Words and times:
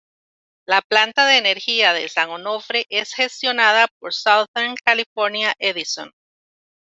La 0.65 0.81
Planta 0.81 1.27
de 1.27 1.37
energía 1.37 1.93
de 1.93 2.09
San 2.09 2.31
Onofre 2.31 2.87
es 2.89 3.13
gestionada 3.13 3.87
por 3.99 4.15
Southern 4.15 4.73
California 4.83 5.53
Edison. 5.59 6.11